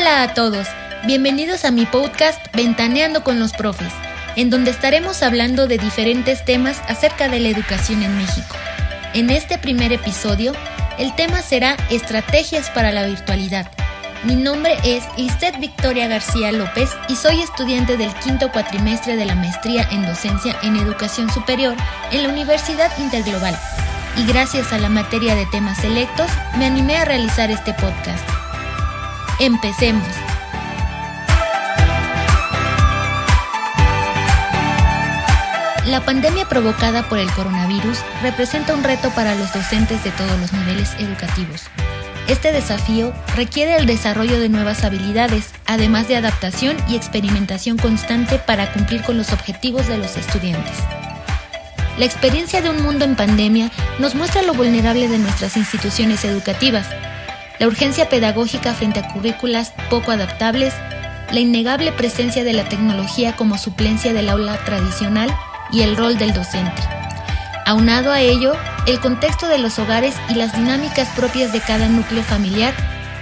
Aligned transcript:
Hola 0.00 0.22
a 0.22 0.32
todos, 0.32 0.66
bienvenidos 1.04 1.66
a 1.66 1.70
mi 1.70 1.84
podcast 1.84 2.40
Ventaneando 2.56 3.22
con 3.22 3.38
los 3.38 3.52
Profes, 3.52 3.92
en 4.34 4.48
donde 4.48 4.70
estaremos 4.70 5.22
hablando 5.22 5.66
de 5.66 5.76
diferentes 5.76 6.42
temas 6.42 6.80
acerca 6.88 7.28
de 7.28 7.38
la 7.38 7.50
educación 7.50 8.02
en 8.02 8.16
México. 8.16 8.56
En 9.12 9.28
este 9.28 9.58
primer 9.58 9.92
episodio, 9.92 10.54
el 10.98 11.14
tema 11.16 11.42
será 11.42 11.76
Estrategias 11.90 12.70
para 12.70 12.92
la 12.92 13.04
Virtualidad. 13.04 13.70
Mi 14.24 14.36
nombre 14.36 14.78
es 14.84 15.04
Istet 15.18 15.60
Victoria 15.60 16.08
García 16.08 16.50
López 16.50 16.88
y 17.10 17.16
soy 17.16 17.42
estudiante 17.42 17.98
del 17.98 18.14
quinto 18.14 18.50
cuatrimestre 18.50 19.16
de 19.16 19.26
la 19.26 19.34
maestría 19.34 19.86
en 19.92 20.06
docencia 20.06 20.56
en 20.62 20.76
educación 20.76 21.28
superior 21.30 21.76
en 22.10 22.22
la 22.22 22.30
Universidad 22.30 22.90
Interglobal. 22.98 23.54
Y 24.16 24.24
gracias 24.24 24.72
a 24.72 24.78
la 24.78 24.88
materia 24.88 25.34
de 25.34 25.44
temas 25.44 25.76
selectos, 25.76 26.30
me 26.56 26.64
animé 26.64 26.96
a 26.96 27.04
realizar 27.04 27.50
este 27.50 27.74
podcast. 27.74 28.29
Empecemos. 29.40 30.06
La 35.86 36.02
pandemia 36.04 36.46
provocada 36.46 37.08
por 37.08 37.18
el 37.18 37.30
coronavirus 37.32 38.00
representa 38.22 38.74
un 38.74 38.84
reto 38.84 39.08
para 39.14 39.34
los 39.36 39.50
docentes 39.54 40.04
de 40.04 40.10
todos 40.10 40.38
los 40.38 40.52
niveles 40.52 40.92
educativos. 40.98 41.62
Este 42.28 42.52
desafío 42.52 43.14
requiere 43.34 43.78
el 43.78 43.86
desarrollo 43.86 44.38
de 44.38 44.50
nuevas 44.50 44.84
habilidades, 44.84 45.54
además 45.64 46.06
de 46.06 46.16
adaptación 46.16 46.76
y 46.86 46.96
experimentación 46.96 47.78
constante 47.78 48.38
para 48.38 48.70
cumplir 48.74 49.00
con 49.00 49.16
los 49.16 49.32
objetivos 49.32 49.88
de 49.88 49.96
los 49.96 50.18
estudiantes. 50.18 50.76
La 51.96 52.04
experiencia 52.04 52.60
de 52.60 52.68
un 52.68 52.82
mundo 52.82 53.06
en 53.06 53.16
pandemia 53.16 53.70
nos 54.00 54.14
muestra 54.14 54.42
lo 54.42 54.52
vulnerable 54.52 55.08
de 55.08 55.18
nuestras 55.18 55.56
instituciones 55.56 56.26
educativas, 56.26 56.86
la 57.60 57.66
urgencia 57.66 58.08
pedagógica 58.08 58.72
frente 58.72 59.00
a 59.00 59.12
currículas 59.12 59.74
poco 59.90 60.10
adaptables, 60.10 60.72
la 61.30 61.40
innegable 61.40 61.92
presencia 61.92 62.42
de 62.42 62.54
la 62.54 62.64
tecnología 62.64 63.36
como 63.36 63.58
suplencia 63.58 64.14
del 64.14 64.30
aula 64.30 64.56
tradicional 64.64 65.30
y 65.70 65.82
el 65.82 65.94
rol 65.94 66.16
del 66.16 66.32
docente. 66.32 66.82
Aunado 67.66 68.12
a 68.12 68.20
ello, 68.20 68.54
el 68.86 68.98
contexto 68.98 69.46
de 69.46 69.58
los 69.58 69.78
hogares 69.78 70.14
y 70.30 70.34
las 70.34 70.56
dinámicas 70.56 71.08
propias 71.10 71.52
de 71.52 71.60
cada 71.60 71.86
núcleo 71.86 72.24
familiar 72.24 72.72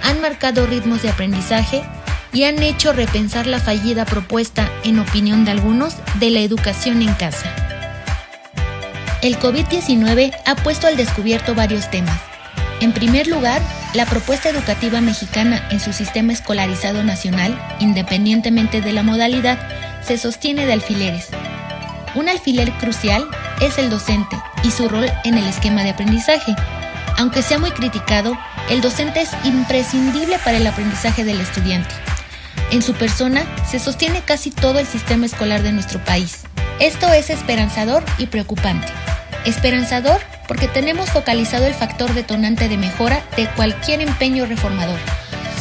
han 0.03 0.21
marcado 0.21 0.65
ritmos 0.65 1.01
de 1.01 1.09
aprendizaje 1.09 1.83
y 2.31 2.45
han 2.45 2.63
hecho 2.63 2.93
repensar 2.93 3.45
la 3.45 3.59
fallida 3.59 4.05
propuesta, 4.05 4.69
en 4.85 4.99
opinión 4.99 5.43
de 5.43 5.51
algunos, 5.51 5.97
de 6.15 6.29
la 6.29 6.39
educación 6.39 7.01
en 7.01 7.13
casa. 7.15 7.53
El 9.21 9.37
COVID-19 9.37 10.33
ha 10.45 10.55
puesto 10.55 10.87
al 10.87 10.95
descubierto 10.95 11.55
varios 11.55 11.91
temas, 11.91 12.28
en 12.81 12.93
primer 12.93 13.27
lugar, 13.27 13.61
la 13.93 14.05
propuesta 14.05 14.49
educativa 14.49 15.01
mexicana 15.01 15.67
en 15.71 15.79
su 15.79 15.91
sistema 15.91 16.31
escolarizado 16.31 17.03
nacional, 17.03 17.59
independientemente 17.79 18.81
de 18.81 18.93
la 18.93 19.03
modalidad, 19.03 19.59
se 20.01 20.17
sostiene 20.17 20.65
de 20.65 20.73
alfileres. 20.73 21.27
Un 22.15 22.29
alfiler 22.29 22.71
crucial 22.73 23.27
es 23.61 23.77
el 23.77 23.89
docente 23.89 24.37
y 24.63 24.71
su 24.71 24.87
rol 24.87 25.11
en 25.25 25.37
el 25.37 25.45
esquema 25.47 25.83
de 25.83 25.91
aprendizaje. 25.91 26.55
Aunque 27.17 27.41
sea 27.41 27.59
muy 27.59 27.71
criticado, 27.71 28.37
el 28.69 28.81
docente 28.81 29.21
es 29.21 29.31
imprescindible 29.43 30.39
para 30.39 30.57
el 30.57 30.65
aprendizaje 30.65 31.25
del 31.25 31.41
estudiante. 31.41 31.93
En 32.71 32.81
su 32.81 32.93
persona 32.93 33.43
se 33.69 33.79
sostiene 33.79 34.21
casi 34.21 34.51
todo 34.51 34.79
el 34.79 34.87
sistema 34.87 35.25
escolar 35.25 35.63
de 35.63 35.73
nuestro 35.73 36.03
país. 36.05 36.43
Esto 36.79 37.11
es 37.11 37.29
esperanzador 37.29 38.03
y 38.17 38.27
preocupante. 38.27 38.87
Esperanzador 39.45 40.21
porque 40.49 40.67
tenemos 40.67 41.11
focalizado 41.11 41.67
el 41.67 41.75
factor 41.75 42.11
detonante 42.15 42.67
de 42.67 42.77
mejora 42.77 43.21
de 43.37 43.47
cualquier 43.51 44.01
empeño 44.01 44.47
reformador. 44.47 44.97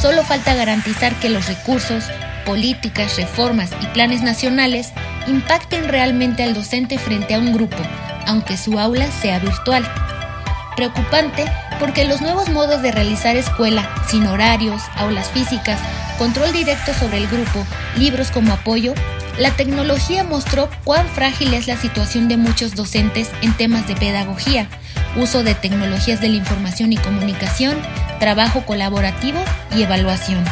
Solo 0.00 0.24
falta 0.24 0.54
garantizar 0.54 1.14
que 1.16 1.28
los 1.28 1.46
recursos, 1.46 2.04
políticas, 2.46 3.18
reformas 3.18 3.70
y 3.82 3.86
planes 3.88 4.22
nacionales 4.22 4.94
impacten 5.26 5.88
realmente 5.88 6.42
al 6.42 6.54
docente 6.54 6.98
frente 6.98 7.34
a 7.34 7.38
un 7.38 7.52
grupo, 7.52 7.76
aunque 8.26 8.56
su 8.56 8.78
aula 8.78 9.12
sea 9.12 9.38
virtual. 9.40 9.86
Preocupante 10.74 11.44
porque 11.78 12.06
los 12.06 12.22
nuevos 12.22 12.48
modos 12.48 12.80
de 12.80 12.90
realizar 12.90 13.36
escuela, 13.36 13.86
sin 14.08 14.26
horarios, 14.26 14.80
aulas 14.96 15.28
físicas, 15.28 15.78
control 16.16 16.50
directo 16.52 16.94
sobre 16.94 17.18
el 17.18 17.28
grupo, 17.28 17.66
libros 17.98 18.30
como 18.30 18.54
apoyo, 18.54 18.94
la 19.38 19.52
tecnología 19.52 20.24
mostró 20.24 20.68
cuán 20.84 21.06
frágil 21.08 21.54
es 21.54 21.66
la 21.68 21.76
situación 21.76 22.28
de 22.28 22.36
muchos 22.36 22.74
docentes 22.74 23.30
en 23.40 23.56
temas 23.56 23.86
de 23.86 23.94
pedagogía, 23.94 24.68
uso 25.16 25.44
de 25.44 25.54
tecnologías 25.54 26.20
de 26.20 26.28
la 26.28 26.36
información 26.36 26.92
y 26.92 26.96
comunicación, 26.96 27.76
trabajo 28.18 28.66
colaborativo 28.66 29.38
y 29.76 29.82
evaluación. 29.82 30.44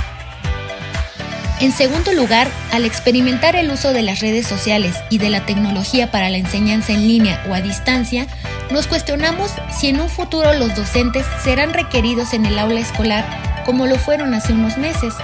En 1.58 1.72
segundo 1.72 2.12
lugar, 2.12 2.48
al 2.70 2.84
experimentar 2.84 3.56
el 3.56 3.70
uso 3.70 3.92
de 3.92 4.02
las 4.02 4.20
redes 4.20 4.46
sociales 4.46 4.94
y 5.10 5.18
de 5.18 5.30
la 5.30 5.46
tecnología 5.46 6.10
para 6.12 6.28
la 6.28 6.36
enseñanza 6.36 6.92
en 6.92 7.08
línea 7.08 7.42
o 7.48 7.54
a 7.54 7.62
distancia, 7.62 8.26
nos 8.70 8.86
cuestionamos 8.86 9.50
si 9.76 9.88
en 9.88 10.00
un 10.00 10.10
futuro 10.10 10.52
los 10.52 10.76
docentes 10.76 11.24
serán 11.42 11.72
requeridos 11.72 12.34
en 12.34 12.46
el 12.46 12.58
aula 12.58 12.80
escolar 12.80 13.24
como 13.64 13.86
lo 13.86 13.96
fueron 13.96 14.34
hace 14.34 14.52
unos 14.52 14.76
meses 14.76 15.14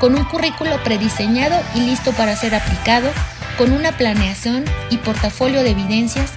con 0.00 0.14
un 0.14 0.24
currículo 0.24 0.82
prediseñado 0.84 1.60
y 1.74 1.80
listo 1.80 2.12
para 2.12 2.36
ser 2.36 2.54
aplicado, 2.54 3.10
con 3.56 3.72
una 3.72 3.92
planeación 3.92 4.64
y 4.90 4.98
portafolio 4.98 5.62
de 5.62 5.70
evidencias, 5.70 6.32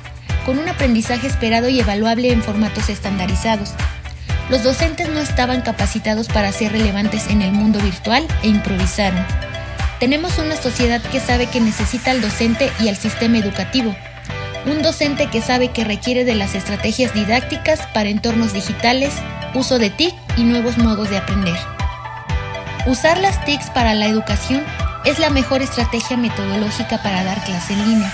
con 0.45 0.57
un 0.57 0.67
aprendizaje 0.67 1.27
esperado 1.27 1.69
y 1.69 1.79
evaluable 1.79 2.31
en 2.31 2.41
formatos 2.41 2.89
estandarizados. 2.89 3.73
Los 4.49 4.63
docentes 4.63 5.09
no 5.09 5.19
estaban 5.19 5.61
capacitados 5.61 6.27
para 6.27 6.51
ser 6.51 6.71
relevantes 6.71 7.27
en 7.27 7.41
el 7.41 7.51
mundo 7.51 7.79
virtual 7.79 8.27
e 8.43 8.47
improvisaron. 8.47 9.25
Tenemos 9.99 10.39
una 10.39 10.55
sociedad 10.55 11.01
que 11.01 11.19
sabe 11.19 11.45
que 11.45 11.61
necesita 11.61 12.11
al 12.11 12.21
docente 12.21 12.71
y 12.79 12.89
al 12.89 12.97
sistema 12.97 13.37
educativo. 13.37 13.95
Un 14.65 14.81
docente 14.81 15.27
que 15.27 15.41
sabe 15.41 15.69
que 15.69 15.83
requiere 15.83 16.25
de 16.25 16.35
las 16.35 16.55
estrategias 16.55 17.13
didácticas 17.13 17.79
para 17.93 18.09
entornos 18.09 18.53
digitales, 18.53 19.13
uso 19.53 19.77
de 19.79 19.89
TIC 19.89 20.13
y 20.37 20.43
nuevos 20.43 20.77
modos 20.77 21.09
de 21.09 21.17
aprender. 21.17 21.57
Usar 22.87 23.19
las 23.19 23.45
TICs 23.45 23.69
para 23.69 23.93
la 23.93 24.07
educación 24.07 24.63
es 25.05 25.19
la 25.19 25.29
mejor 25.29 25.61
estrategia 25.61 26.17
metodológica 26.17 26.97
para 27.03 27.23
dar 27.23 27.43
clase 27.43 27.73
en 27.73 27.87
línea. 27.87 28.11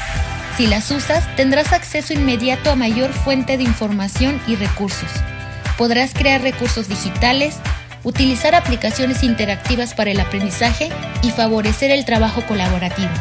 Si 0.57 0.67
las 0.67 0.91
usas, 0.91 1.23
tendrás 1.38 1.72
acceso 1.72 2.13
inmediato 2.13 2.69
a 2.69 2.75
mayor 2.75 3.13
fuente 3.13 3.55
de 3.55 3.63
información 3.63 4.41
y 4.45 4.57
recursos. 4.57 5.09
Podrás 5.78 6.13
crear 6.13 6.41
recursos 6.41 6.89
digitales, 6.89 7.55
utilizar 8.03 8.55
aplicaciones 8.55 9.23
interactivas 9.23 9.94
para 9.94 10.11
el 10.11 10.19
aprendizaje 10.19 10.89
y 11.22 11.31
favorecer 11.31 11.89
el 11.91 12.03
trabajo 12.03 12.41
colaborativo. 12.45 13.11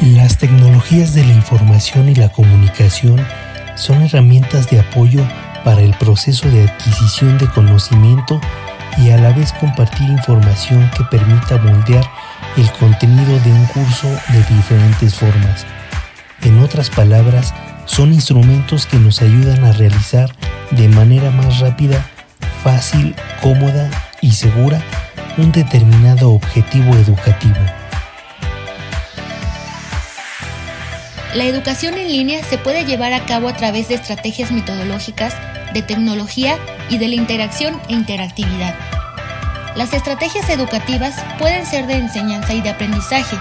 Las 0.00 0.38
tecnologías 0.38 1.12
de 1.14 1.24
la 1.24 1.32
información 1.32 2.08
y 2.08 2.14
la 2.14 2.28
comunicación 2.28 3.26
son 3.74 4.02
herramientas 4.02 4.70
de 4.70 4.78
apoyo 4.78 5.26
para 5.64 5.80
el 5.80 5.94
proceso 5.94 6.48
de 6.48 6.68
adquisición 6.68 7.38
de 7.38 7.48
conocimiento 7.48 8.40
y 8.98 9.10
a 9.10 9.16
la 9.16 9.32
vez 9.32 9.52
compartir 9.54 10.08
información 10.08 10.90
que 10.96 11.04
permita 11.04 11.58
moldear 11.58 12.08
el 12.56 12.70
contenido 12.72 13.38
de 13.40 13.52
un 13.52 13.64
curso 13.66 14.08
de 14.28 14.54
diferentes 14.54 15.14
formas. 15.14 15.66
En 16.42 16.60
otras 16.60 16.90
palabras, 16.90 17.54
son 17.86 18.12
instrumentos 18.12 18.86
que 18.86 18.98
nos 18.98 19.22
ayudan 19.22 19.64
a 19.64 19.72
realizar 19.72 20.30
de 20.70 20.88
manera 20.88 21.30
más 21.30 21.60
rápida, 21.60 22.04
fácil, 22.62 23.14
cómoda 23.42 23.90
y 24.20 24.32
segura 24.32 24.80
un 25.36 25.50
determinado 25.50 26.30
objetivo 26.30 26.94
educativo. 26.94 27.58
La 31.34 31.44
educación 31.46 31.94
en 31.98 32.08
línea 32.08 32.44
se 32.44 32.58
puede 32.58 32.84
llevar 32.84 33.12
a 33.12 33.26
cabo 33.26 33.48
a 33.48 33.56
través 33.56 33.88
de 33.88 33.96
estrategias 33.96 34.52
metodológicas 34.52 35.34
de 35.74 35.82
tecnología 35.82 36.56
y 36.88 36.96
de 36.98 37.08
la 37.08 37.16
interacción 37.16 37.78
e 37.88 37.92
interactividad. 37.92 38.74
Las 39.76 39.92
estrategias 39.92 40.48
educativas 40.48 41.16
pueden 41.38 41.66
ser 41.66 41.86
de 41.86 41.94
enseñanza 41.94 42.54
y 42.54 42.60
de 42.60 42.70
aprendizaje. 42.70 43.36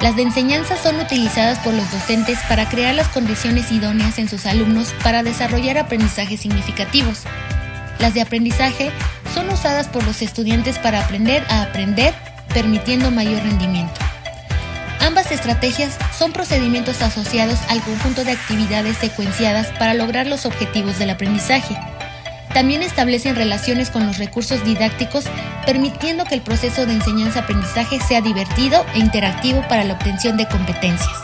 Las 0.00 0.16
de 0.16 0.22
enseñanza 0.22 0.76
son 0.76 0.98
utilizadas 1.00 1.58
por 1.58 1.74
los 1.74 1.90
docentes 1.90 2.38
para 2.48 2.68
crear 2.68 2.94
las 2.94 3.08
condiciones 3.08 3.70
idóneas 3.70 4.18
en 4.18 4.28
sus 4.28 4.46
alumnos 4.46 4.94
para 5.02 5.22
desarrollar 5.22 5.78
aprendizajes 5.78 6.40
significativos. 6.40 7.24
Las 7.98 8.14
de 8.14 8.22
aprendizaje 8.22 8.90
son 9.34 9.48
usadas 9.50 9.88
por 9.88 10.04
los 10.04 10.22
estudiantes 10.22 10.78
para 10.78 11.00
aprender 11.00 11.44
a 11.48 11.62
aprender, 11.62 12.14
permitiendo 12.54 13.10
mayor 13.10 13.42
rendimiento. 13.42 14.00
Ambas 15.02 15.32
estrategias 15.32 15.98
son 16.16 16.32
procedimientos 16.32 17.02
asociados 17.02 17.58
al 17.68 17.82
conjunto 17.82 18.24
de 18.24 18.32
actividades 18.32 18.96
secuenciadas 18.98 19.66
para 19.76 19.94
lograr 19.94 20.28
los 20.28 20.46
objetivos 20.46 20.96
del 21.00 21.10
aprendizaje. 21.10 21.76
También 22.54 22.82
establecen 22.82 23.34
relaciones 23.34 23.90
con 23.90 24.06
los 24.06 24.18
recursos 24.18 24.64
didácticos, 24.64 25.24
permitiendo 25.66 26.24
que 26.24 26.36
el 26.36 26.40
proceso 26.40 26.86
de 26.86 26.92
enseñanza-aprendizaje 26.92 27.98
sea 27.98 28.20
divertido 28.20 28.86
e 28.94 29.00
interactivo 29.00 29.66
para 29.68 29.82
la 29.82 29.94
obtención 29.94 30.36
de 30.36 30.46
competencias. 30.46 31.18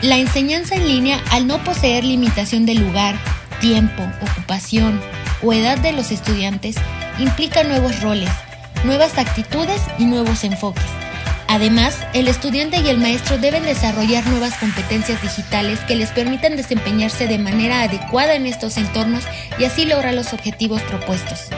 La 0.00 0.16
enseñanza 0.16 0.74
en 0.74 0.88
línea, 0.88 1.20
al 1.32 1.46
no 1.46 1.62
poseer 1.64 2.02
limitación 2.02 2.64
de 2.64 2.76
lugar, 2.76 3.16
tiempo, 3.60 4.02
ocupación 4.22 4.98
o 5.42 5.52
edad 5.52 5.76
de 5.76 5.92
los 5.92 6.12
estudiantes, 6.12 6.76
implica 7.18 7.64
nuevos 7.64 8.00
roles, 8.00 8.30
nuevas 8.84 9.18
actitudes 9.18 9.82
y 9.98 10.04
nuevos 10.04 10.44
enfoques. 10.44 10.84
Además, 11.48 11.96
el 12.12 12.28
estudiante 12.28 12.78
y 12.80 12.88
el 12.88 12.98
maestro 12.98 13.38
deben 13.38 13.64
desarrollar 13.64 14.26
nuevas 14.26 14.58
competencias 14.58 15.22
digitales 15.22 15.80
que 15.80 15.96
les 15.96 16.10
permitan 16.10 16.56
desempeñarse 16.56 17.26
de 17.26 17.38
manera 17.38 17.82
adecuada 17.82 18.34
en 18.34 18.46
estos 18.46 18.76
entornos 18.76 19.24
y 19.58 19.64
así 19.64 19.86
lograr 19.86 20.12
los 20.12 20.34
objetivos 20.34 20.82
propuestos. 20.82 21.48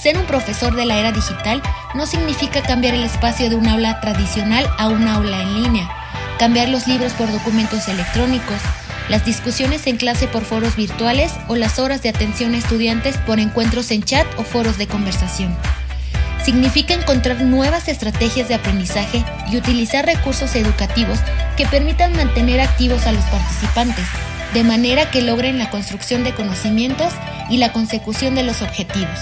Ser 0.00 0.16
un 0.16 0.24
profesor 0.26 0.76
de 0.76 0.86
la 0.86 0.98
era 0.98 1.10
digital 1.10 1.60
no 1.94 2.06
significa 2.06 2.62
cambiar 2.62 2.94
el 2.94 3.02
espacio 3.02 3.50
de 3.50 3.56
un 3.56 3.66
aula 3.66 4.00
tradicional 4.00 4.70
a 4.78 4.86
un 4.86 5.08
aula 5.08 5.42
en 5.42 5.62
línea, 5.64 5.90
cambiar 6.38 6.68
los 6.68 6.86
libros 6.86 7.12
por 7.14 7.32
documentos 7.32 7.88
electrónicos, 7.88 8.60
las 9.08 9.24
discusiones 9.24 9.86
en 9.88 9.96
clase 9.96 10.28
por 10.28 10.44
foros 10.44 10.76
virtuales 10.76 11.32
o 11.48 11.56
las 11.56 11.80
horas 11.80 12.02
de 12.02 12.08
atención 12.08 12.54
a 12.54 12.58
estudiantes 12.58 13.16
por 13.18 13.40
encuentros 13.40 13.90
en 13.90 14.04
chat 14.04 14.26
o 14.36 14.44
foros 14.44 14.78
de 14.78 14.86
conversación. 14.86 15.56
Significa 16.46 16.94
encontrar 16.94 17.42
nuevas 17.42 17.88
estrategias 17.88 18.46
de 18.46 18.54
aprendizaje 18.54 19.24
y 19.50 19.56
utilizar 19.56 20.06
recursos 20.06 20.54
educativos 20.54 21.18
que 21.56 21.66
permitan 21.66 22.12
mantener 22.12 22.60
activos 22.60 23.04
a 23.04 23.10
los 23.10 23.24
participantes, 23.24 24.04
de 24.54 24.62
manera 24.62 25.10
que 25.10 25.22
logren 25.22 25.58
la 25.58 25.70
construcción 25.70 26.22
de 26.22 26.36
conocimientos 26.36 27.12
y 27.50 27.56
la 27.56 27.72
consecución 27.72 28.36
de 28.36 28.44
los 28.44 28.62
objetivos. 28.62 29.18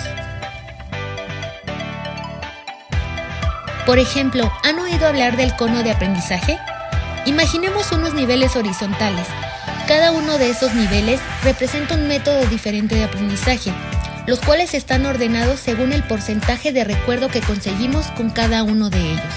Por 3.86 3.98
ejemplo, 3.98 4.52
¿han 4.62 4.78
oído 4.78 5.06
hablar 5.06 5.38
del 5.38 5.56
cono 5.56 5.82
de 5.82 5.92
aprendizaje? 5.92 6.58
Imaginemos 7.24 7.90
unos 7.90 8.12
niveles 8.12 8.54
horizontales. 8.54 9.26
Cada 9.88 10.12
uno 10.12 10.36
de 10.36 10.50
esos 10.50 10.74
niveles 10.74 11.20
representa 11.42 11.94
un 11.94 12.06
método 12.06 12.44
diferente 12.48 12.96
de 12.96 13.04
aprendizaje, 13.04 13.72
los 14.26 14.40
cuales 14.40 14.74
están 14.74 15.04
ordenados 15.06 15.60
según 15.60 15.92
el 15.92 16.02
porcentaje 16.02 16.72
de 16.72 16.84
recuerdo 16.84 17.28
que 17.28 17.40
conseguimos 17.40 18.06
con 18.12 18.30
cada 18.30 18.62
uno 18.62 18.90
de 18.90 19.00
ellos. 19.00 19.34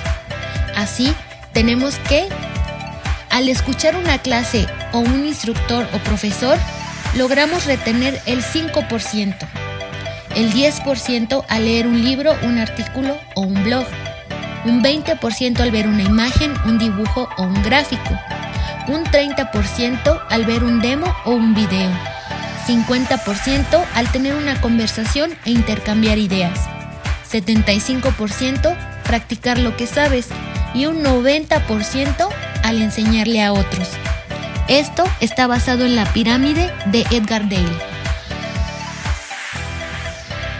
Así, 0.75 1.13
tenemos 1.53 1.95
que, 2.07 2.27
al 3.29 3.49
escuchar 3.49 3.95
una 3.95 4.19
clase 4.19 4.67
o 4.93 4.99
un 4.99 5.25
instructor 5.25 5.87
o 5.93 5.97
profesor, 5.99 6.57
logramos 7.15 7.65
retener 7.65 8.21
el 8.25 8.43
5%, 8.43 9.35
el 10.35 10.53
10% 10.53 11.45
al 11.47 11.65
leer 11.65 11.87
un 11.87 12.03
libro, 12.03 12.35
un 12.43 12.59
artículo 12.59 13.17
o 13.35 13.41
un 13.41 13.63
blog, 13.63 13.85
un 14.65 14.83
20% 14.83 15.59
al 15.59 15.71
ver 15.71 15.87
una 15.87 16.03
imagen, 16.03 16.53
un 16.65 16.77
dibujo 16.77 17.27
o 17.37 17.43
un 17.43 17.61
gráfico, 17.63 18.17
un 18.87 19.03
30% 19.03 20.21
al 20.29 20.45
ver 20.45 20.63
un 20.63 20.81
demo 20.81 21.13
o 21.25 21.31
un 21.31 21.53
video, 21.53 21.89
50% 22.67 23.85
al 23.95 24.11
tener 24.11 24.35
una 24.35 24.59
conversación 24.59 25.31
e 25.45 25.51
intercambiar 25.51 26.17
ideas, 26.17 26.59
75% 27.31 28.75
practicar 29.03 29.57
lo 29.57 29.77
que 29.77 29.87
sabes 29.87 30.27
y 30.73 30.85
un 30.85 31.01
90% 31.01 32.27
al 32.63 32.81
enseñarle 32.81 33.41
a 33.41 33.53
otros. 33.53 33.87
Esto 34.67 35.05
está 35.21 35.47
basado 35.47 35.85
en 35.85 35.95
la 35.95 36.11
pirámide 36.11 36.69
de 36.87 37.05
Edgar 37.11 37.47
Dale. 37.47 37.97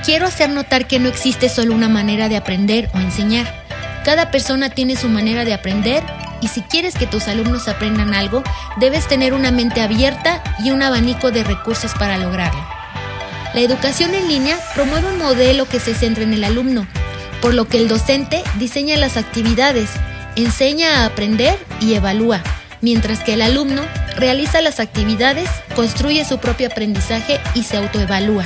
Quiero 0.06 0.26
hacer 0.28 0.50
notar 0.50 0.88
que 0.88 1.00
no 1.00 1.10
existe 1.10 1.50
solo 1.50 1.76
una 1.76 1.90
manera 1.90 2.30
de 2.30 2.38
aprender 2.38 2.90
o 2.94 3.00
enseñar. 3.00 3.66
Cada 4.06 4.32
persona 4.32 4.70
tiene 4.70 4.96
su 4.96 5.10
manera 5.10 5.44
de 5.44 5.54
aprender 5.54 6.02
y 6.42 6.48
si 6.48 6.62
quieres 6.62 6.96
que 6.96 7.08
tus 7.08 7.28
alumnos 7.28 7.68
aprendan 7.68 8.14
algo, 8.14 8.44
debes 8.78 9.08
tener 9.08 9.34
una 9.34 9.52
mente 9.52 9.82
abierta 9.82 10.44
y 10.64 10.72
un 10.72 10.82
abanico 10.82 11.32
de 11.32 11.44
recursos 11.44 11.94
para 11.94 12.18
lograrlo. 12.18 12.64
La 13.54 13.62
educación 13.62 14.14
en 14.14 14.28
línea 14.28 14.58
promueve 14.76 15.10
un 15.10 15.20
modelo 15.20 15.68
que 15.68 15.80
se 15.80 15.96
centra 15.96 16.24
en 16.24 16.34
el 16.34 16.44
alumno, 16.44 16.88
por 17.42 17.54
lo 17.54 17.68
que 17.68 17.78
el 17.78 17.88
docente 17.88 18.44
diseña 18.58 18.98
las 18.98 19.18
actividades, 19.18 19.90
enseña 20.36 21.02
a 21.02 21.06
aprender 21.06 21.58
y 21.82 21.94
evalúa, 21.94 22.42
mientras 22.82 23.20
que 23.20 23.34
el 23.34 23.42
alumno 23.42 23.82
realiza 24.18 24.62
las 24.62 24.80
actividades, 24.80 25.50
construye 25.76 26.26
su 26.26 26.40
propio 26.40 26.68
aprendizaje 26.68 27.40
y 27.56 27.64
se 27.64 27.78
autoevalúa. 27.78 28.46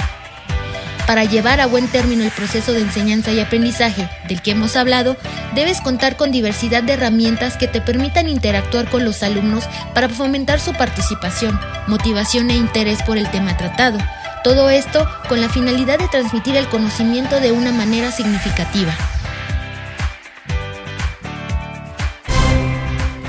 Para 1.12 1.26
llevar 1.26 1.60
a 1.60 1.66
buen 1.66 1.90
término 1.90 2.24
el 2.24 2.32
proceso 2.32 2.72
de 2.72 2.80
enseñanza 2.80 3.34
y 3.34 3.42
aprendizaje 3.42 4.10
del 4.30 4.42
que 4.42 4.52
hemos 4.52 4.78
hablado, 4.78 5.18
debes 5.54 5.82
contar 5.82 6.16
con 6.16 6.32
diversidad 6.32 6.84
de 6.84 6.94
herramientas 6.94 7.58
que 7.58 7.68
te 7.68 7.82
permitan 7.82 8.30
interactuar 8.30 8.90
con 8.90 9.04
los 9.04 9.22
alumnos 9.22 9.66
para 9.94 10.08
fomentar 10.08 10.62
su 10.62 10.72
participación, 10.72 11.60
motivación 11.88 12.50
e 12.50 12.56
interés 12.56 13.04
por 13.04 13.18
el 13.18 13.30
tema 13.30 13.58
tratado. 13.58 14.00
Todo 14.46 14.70
esto 14.70 15.06
con 15.28 15.42
la 15.42 15.50
finalidad 15.50 16.00
de 16.00 16.08
transmitir 16.08 16.56
el 16.56 16.68
conocimiento 16.68 17.42
de 17.42 17.52
una 17.52 17.74
manera 17.74 18.10
significativa. 18.14 18.96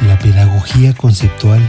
La 0.06 0.16
pedagogía 0.20 0.94
conceptual 0.94 1.60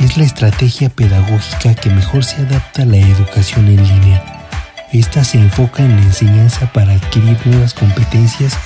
es 0.00 0.18
la 0.18 0.24
estrategia 0.24 0.90
pedagógica 0.90 1.74
que 1.74 1.88
mejor 1.88 2.22
se 2.22 2.42
adapta 2.42 2.82
a 2.82 2.84
la 2.84 2.98
educación 2.98 3.68
en 3.68 3.82
línea 3.82 4.43
esta 4.94 5.24
se 5.24 5.38
enfoca 5.38 5.82
en 5.82 5.96
la 5.96 6.02
enseñanza 6.02 6.72
para 6.72 6.92
adquirir 6.92 7.36
nuevas 7.46 7.74
competencias 7.74 8.56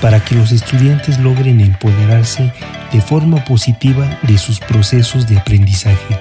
para 0.00 0.24
que 0.24 0.34
los 0.34 0.52
estudiantes 0.52 1.18
logren 1.18 1.60
empoderarse 1.60 2.52
de 2.92 3.00
forma 3.00 3.44
positiva 3.44 4.18
de 4.22 4.38
sus 4.38 4.60
procesos 4.60 5.26
de 5.28 5.38
aprendizaje. 5.38 6.18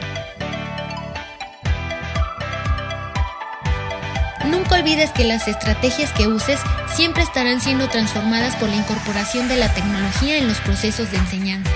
Nunca 4.46 4.76
olvides 4.76 5.12
que 5.12 5.24
las 5.24 5.48
estrategias 5.48 6.12
que 6.14 6.28
uses 6.28 6.60
siempre 6.94 7.24
estarán 7.24 7.62
siendo 7.62 7.90
transformadas 7.90 8.56
por 8.56 8.70
la 8.70 8.76
incorporación 8.76 9.48
de 9.48 9.58
la 9.58 9.74
tecnología 9.74 10.38
en 10.38 10.48
los 10.48 10.60
procesos 10.60 11.12
de 11.12 11.18
enseñanza. 11.18 11.72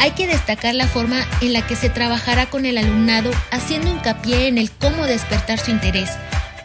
Hay 0.00 0.10
que 0.10 0.26
destacar 0.26 0.74
la 0.74 0.86
forma 0.86 1.24
en 1.40 1.52
la 1.52 1.66
que 1.66 1.76
se 1.76 1.88
trabajará 1.88 2.46
con 2.46 2.66
el 2.66 2.78
alumnado 2.78 3.30
haciendo 3.50 3.90
hincapié 3.90 4.48
en 4.48 4.58
el 4.58 4.70
cómo 4.70 5.06
despertar 5.06 5.58
su 5.58 5.70
interés, 5.70 6.10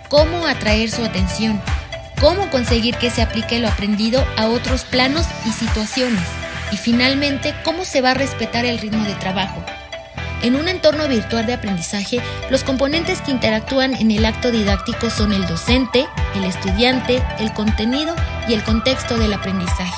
cómo 0.10 0.46
atraer 0.46 0.90
su 0.90 1.06
atención, 1.06 1.62
cómo 2.20 2.50
conseguir 2.50 2.96
que 2.98 3.12
se 3.12 3.22
aplique 3.22 3.60
lo 3.60 3.68
aprendido 3.68 4.26
a 4.38 4.48
otros 4.48 4.84
planos 4.84 5.26
y 5.46 5.52
situaciones, 5.52 6.26
y 6.72 6.78
finalmente 6.78 7.56
cómo 7.64 7.86
se 7.86 8.02
va 8.02 8.12
a 8.12 8.16
respetar 8.16 8.66
el 8.66 8.80
ritmo 8.80 9.06
de 9.06 9.14
trabajo. 9.16 9.64
En 10.42 10.56
un 10.56 10.68
entorno 10.68 11.08
virtual 11.08 11.46
de 11.46 11.54
aprendizaje, 11.54 12.22
los 12.50 12.64
componentes 12.64 13.22
que 13.22 13.32
interactúan 13.32 13.94
en 13.94 14.10
el 14.10 14.26
acto 14.26 14.52
didáctico 14.52 15.10
son 15.10 15.34
el 15.34 15.46
docente, 15.48 16.08
el 16.34 16.46
estudiante, 16.46 17.22
el 17.40 17.54
contenido 17.54 18.16
y 18.48 18.54
el 18.54 18.64
contexto 18.64 19.18
del 19.18 19.34
aprendizaje. 19.34 19.94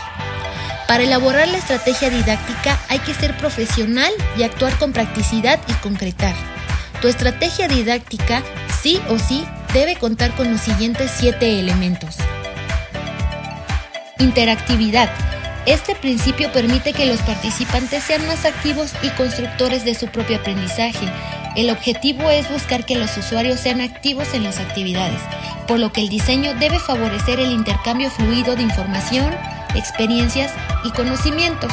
Para 0.87 1.03
elaborar 1.03 1.47
la 1.47 1.57
estrategia 1.57 2.09
didáctica 2.09 2.77
hay 2.89 2.99
que 2.99 3.13
ser 3.13 3.37
profesional 3.37 4.11
y 4.35 4.43
actuar 4.43 4.77
con 4.77 4.91
practicidad 4.91 5.59
y 5.67 5.73
concretar. 5.73 6.33
Tu 7.01 7.07
estrategia 7.07 7.67
didáctica 7.67 8.41
sí 8.81 8.99
o 9.09 9.17
sí 9.17 9.45
debe 9.73 9.95
contar 9.95 10.35
con 10.35 10.51
los 10.51 10.61
siguientes 10.61 11.11
siete 11.17 11.59
elementos. 11.59 12.17
Interactividad. 14.19 15.09
Este 15.65 15.95
principio 15.95 16.51
permite 16.51 16.93
que 16.93 17.05
los 17.05 17.21
participantes 17.21 18.03
sean 18.03 18.25
más 18.27 18.45
activos 18.45 18.93
y 19.03 19.09
constructores 19.09 19.85
de 19.85 19.95
su 19.95 20.07
propio 20.07 20.37
aprendizaje. 20.37 21.07
El 21.55 21.69
objetivo 21.69 22.29
es 22.29 22.49
buscar 22.49 22.85
que 22.85 22.95
los 22.95 23.15
usuarios 23.17 23.59
sean 23.59 23.81
activos 23.81 24.33
en 24.33 24.43
las 24.43 24.59
actividades, 24.59 25.21
por 25.67 25.79
lo 25.79 25.91
que 25.91 26.01
el 26.01 26.09
diseño 26.09 26.55
debe 26.55 26.79
favorecer 26.79 27.39
el 27.39 27.51
intercambio 27.51 28.09
fluido 28.09 28.55
de 28.55 28.63
información, 28.63 29.31
experiencias 29.75 30.51
y 30.83 30.91
conocimientos. 30.91 31.71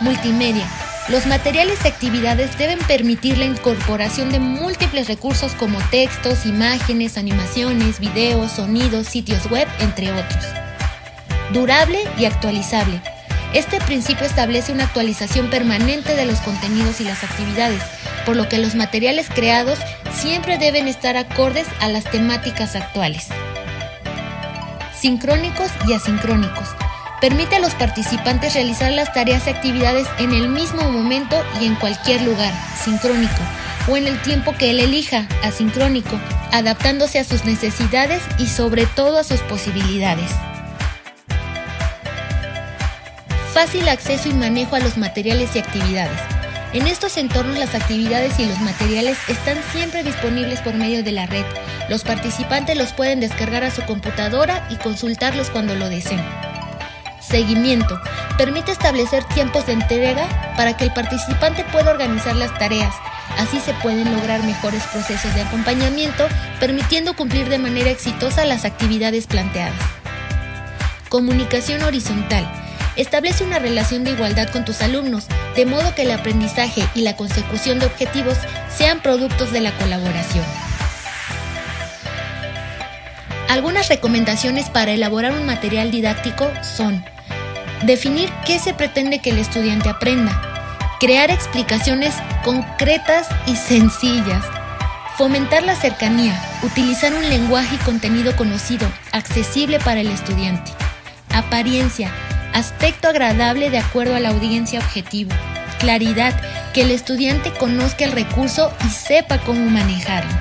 Multimedia. 0.00 0.66
Los 1.08 1.26
materiales 1.26 1.80
y 1.84 1.88
actividades 1.88 2.56
deben 2.58 2.78
permitir 2.78 3.36
la 3.36 3.44
incorporación 3.44 4.30
de 4.30 4.38
múltiples 4.38 5.08
recursos 5.08 5.52
como 5.52 5.80
textos, 5.90 6.46
imágenes, 6.46 7.18
animaciones, 7.18 7.98
videos, 7.98 8.52
sonidos, 8.52 9.08
sitios 9.08 9.50
web, 9.50 9.66
entre 9.80 10.12
otros. 10.12 10.44
Durable 11.52 11.98
y 12.18 12.24
actualizable. 12.24 13.00
Este 13.52 13.80
principio 13.80 14.24
establece 14.24 14.72
una 14.72 14.84
actualización 14.84 15.50
permanente 15.50 16.14
de 16.14 16.24
los 16.24 16.38
contenidos 16.40 17.00
y 17.00 17.04
las 17.04 17.24
actividades, 17.24 17.82
por 18.24 18.36
lo 18.36 18.48
que 18.48 18.58
los 18.58 18.76
materiales 18.76 19.28
creados 19.28 19.80
siempre 20.14 20.56
deben 20.56 20.86
estar 20.86 21.16
acordes 21.16 21.66
a 21.80 21.88
las 21.88 22.04
temáticas 22.04 22.76
actuales. 22.76 23.26
Sincrónicos 24.94 25.70
y 25.88 25.94
asincrónicos 25.94 26.68
permite 27.22 27.54
a 27.54 27.60
los 27.60 27.76
participantes 27.76 28.54
realizar 28.54 28.90
las 28.90 29.12
tareas 29.12 29.46
y 29.46 29.50
actividades 29.50 30.08
en 30.18 30.32
el 30.32 30.48
mismo 30.48 30.90
momento 30.90 31.40
y 31.60 31.66
en 31.66 31.76
cualquier 31.76 32.20
lugar, 32.22 32.52
sincrónico, 32.82 33.40
o 33.88 33.96
en 33.96 34.08
el 34.08 34.20
tiempo 34.22 34.52
que 34.58 34.72
él 34.72 34.80
elija, 34.80 35.28
asincrónico, 35.44 36.18
adaptándose 36.50 37.20
a 37.20 37.24
sus 37.24 37.44
necesidades 37.44 38.20
y 38.40 38.48
sobre 38.48 38.86
todo 38.86 39.18
a 39.18 39.24
sus 39.24 39.40
posibilidades. 39.42 40.32
Fácil 43.54 43.88
acceso 43.88 44.28
y 44.28 44.34
manejo 44.34 44.74
a 44.74 44.80
los 44.80 44.98
materiales 44.98 45.54
y 45.54 45.60
actividades. 45.60 46.18
En 46.72 46.88
estos 46.88 47.16
entornos 47.18 47.56
las 47.56 47.76
actividades 47.76 48.36
y 48.40 48.46
los 48.46 48.58
materiales 48.62 49.16
están 49.28 49.58
siempre 49.70 50.02
disponibles 50.02 50.58
por 50.58 50.74
medio 50.74 51.04
de 51.04 51.12
la 51.12 51.26
red. 51.26 51.44
Los 51.88 52.02
participantes 52.02 52.76
los 52.76 52.92
pueden 52.92 53.20
descargar 53.20 53.62
a 53.62 53.70
su 53.70 53.82
computadora 53.82 54.66
y 54.70 54.76
consultarlos 54.76 55.50
cuando 55.50 55.76
lo 55.76 55.88
deseen. 55.88 56.51
Seguimiento. 57.32 57.98
Permite 58.36 58.72
establecer 58.72 59.24
tiempos 59.24 59.64
de 59.64 59.72
entrega 59.72 60.28
para 60.54 60.76
que 60.76 60.84
el 60.84 60.92
participante 60.92 61.64
pueda 61.64 61.90
organizar 61.90 62.36
las 62.36 62.52
tareas. 62.58 62.94
Así 63.38 63.58
se 63.58 63.72
pueden 63.72 64.14
lograr 64.14 64.42
mejores 64.42 64.82
procesos 64.88 65.34
de 65.34 65.40
acompañamiento, 65.40 66.28
permitiendo 66.60 67.16
cumplir 67.16 67.48
de 67.48 67.56
manera 67.56 67.88
exitosa 67.88 68.44
las 68.44 68.66
actividades 68.66 69.26
planteadas. 69.26 69.72
Comunicación 71.08 71.82
horizontal. 71.84 72.46
Establece 72.96 73.44
una 73.44 73.58
relación 73.58 74.04
de 74.04 74.10
igualdad 74.10 74.50
con 74.50 74.66
tus 74.66 74.82
alumnos, 74.82 75.24
de 75.56 75.64
modo 75.64 75.94
que 75.94 76.02
el 76.02 76.10
aprendizaje 76.10 76.86
y 76.94 77.00
la 77.00 77.16
consecución 77.16 77.78
de 77.78 77.86
objetivos 77.86 78.36
sean 78.76 79.00
productos 79.00 79.52
de 79.52 79.62
la 79.62 79.72
colaboración. 79.78 80.44
Algunas 83.48 83.88
recomendaciones 83.88 84.68
para 84.68 84.92
elaborar 84.92 85.32
un 85.32 85.46
material 85.46 85.90
didáctico 85.90 86.50
son 86.62 87.02
definir 87.82 88.30
qué 88.46 88.58
se 88.58 88.74
pretende 88.74 89.20
que 89.20 89.30
el 89.30 89.38
estudiante 89.38 89.88
aprenda, 89.88 90.40
crear 91.00 91.30
explicaciones 91.30 92.14
concretas 92.44 93.28
y 93.46 93.56
sencillas, 93.56 94.44
fomentar 95.16 95.62
la 95.64 95.74
cercanía, 95.74 96.40
utilizar 96.62 97.12
un 97.12 97.28
lenguaje 97.28 97.74
y 97.74 97.84
contenido 97.84 98.34
conocido, 98.36 98.86
accesible 99.12 99.78
para 99.80 100.00
el 100.00 100.08
estudiante, 100.08 100.70
apariencia, 101.34 102.10
aspecto 102.54 103.08
agradable 103.08 103.70
de 103.70 103.78
acuerdo 103.78 104.14
a 104.14 104.20
la 104.20 104.30
audiencia 104.30 104.78
objetivo, 104.78 105.32
claridad, 105.78 106.40
que 106.72 106.82
el 106.82 106.90
estudiante 106.90 107.50
conozca 107.50 108.04
el 108.04 108.12
recurso 108.12 108.72
y 108.86 108.88
sepa 108.88 109.38
cómo 109.38 109.68
manejarlo. 109.68 110.32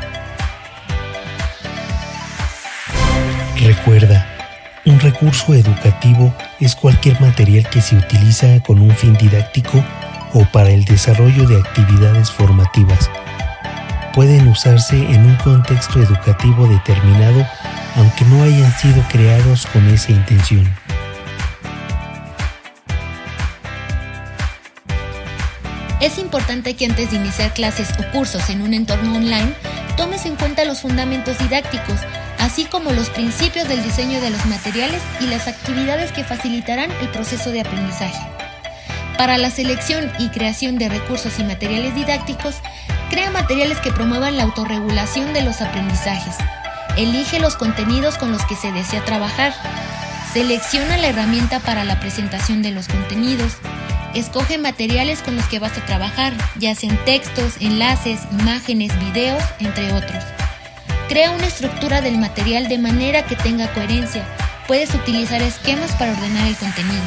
Recuerda, 3.60 4.31
un 4.86 5.00
recurso 5.00 5.54
educativo 5.54 6.34
es 6.60 6.76
cualquier 6.76 7.20
material 7.22 7.68
que 7.70 7.82
se 7.82 7.96
utiliza 7.96 8.60
con 8.62 8.80
un 8.80 8.92
fin 8.92 9.14
didáctico 9.14 9.84
o 10.34 10.46
para 10.46 10.70
el 10.70 10.86
desarrollo 10.86 11.48
de 11.48 11.58
actividades 11.58 12.32
formativas. 12.32 13.10
Pueden 14.14 14.48
usarse 14.48 14.98
en 14.98 15.26
un 15.26 15.36
contexto 15.38 16.00
educativo 16.02 16.68
determinado 16.68 17.46
aunque 17.96 18.26
no 18.26 18.44
hayan 18.44 18.72
sido 18.78 19.04
creados 19.10 19.66
con 19.68 19.88
esa 19.90 20.12
intención. 20.12 20.74
Es 26.00 26.18
importante 26.18 26.76
que 26.76 26.86
antes 26.86 27.12
de 27.12 27.18
iniciar 27.18 27.54
clases 27.54 27.90
o 28.00 28.12
cursos 28.12 28.50
en 28.50 28.62
un 28.62 28.74
entorno 28.74 29.16
online, 29.16 29.54
tomes 29.98 30.26
en 30.26 30.36
cuenta 30.36 30.66
los 30.66 30.82
fundamentos 30.82 31.38
didácticos, 31.38 32.00
así 32.42 32.66
como 32.66 32.92
los 32.92 33.10
principios 33.10 33.70
del 33.70 33.82
diseño 33.82 34.20
de 34.20 34.30
los 34.30 34.46
materiales 34.46 35.02
y 35.22 35.28
las 35.28 35.48
actividades 35.48 36.12
que 36.12 36.26
facilitarán 36.26 36.92
el 37.00 37.08
proceso 37.08 37.52
de 37.52 37.62
aprendizaje. 37.62 38.20
Para 39.18 39.38
la 39.38 39.50
selección 39.50 40.12
y 40.20 40.28
creación 40.30 40.78
de 40.78 40.90
recursos 40.90 41.40
y 41.40 41.46
materiales 41.46 41.96
didácticos, 41.96 42.56
crea 43.10 43.32
materiales 43.32 43.78
que 43.80 43.94
promuevan 43.94 44.36
la 44.36 44.44
autorregulación 44.44 45.32
de 45.34 45.44
los 45.44 45.62
aprendizajes. 45.62 46.36
Elige 46.98 47.40
los 47.40 47.56
contenidos 47.56 48.18
con 48.18 48.34
los 48.34 48.44
que 48.46 48.56
se 48.56 48.74
desea 48.74 49.06
trabajar. 49.06 49.54
Selecciona 50.34 50.98
la 50.98 51.08
herramienta 51.08 51.60
para 51.60 51.86
la 51.86 52.00
presentación 52.02 52.62
de 52.62 52.72
los 52.72 52.90
contenidos 52.90 53.54
Escoge 54.14 54.58
materiales 54.58 55.22
con 55.22 55.38
los 55.38 55.46
que 55.46 55.60
vas 55.60 55.78
a 55.78 55.86
trabajar, 55.86 56.34
ya 56.60 56.76
sean 56.76 56.98
textos, 57.06 57.56
enlaces, 57.62 58.20
imágenes, 58.40 58.92
videos, 59.00 59.42
entre 59.60 59.94
otros. 59.94 60.22
Crea 61.12 61.32
una 61.32 61.48
estructura 61.48 62.00
del 62.00 62.18
material 62.18 62.70
de 62.70 62.78
manera 62.78 63.26
que 63.26 63.36
tenga 63.36 63.68
coherencia. 63.74 64.26
Puedes 64.66 64.96
utilizar 64.96 65.42
esquemas 65.42 65.92
para 65.98 66.14
ordenar 66.14 66.48
el 66.48 66.56
contenido. 66.56 67.04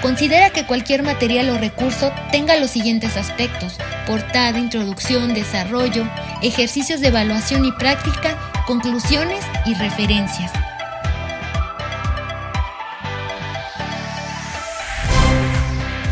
Considera 0.00 0.50
que 0.50 0.64
cualquier 0.64 1.02
material 1.02 1.50
o 1.50 1.58
recurso 1.58 2.12
tenga 2.30 2.54
los 2.54 2.70
siguientes 2.70 3.16
aspectos, 3.16 3.78
portada, 4.06 4.60
introducción, 4.60 5.34
desarrollo, 5.34 6.08
ejercicios 6.40 7.00
de 7.00 7.08
evaluación 7.08 7.64
y 7.64 7.72
práctica, 7.72 8.38
conclusiones 8.64 9.44
y 9.64 9.74
referencias. 9.74 10.52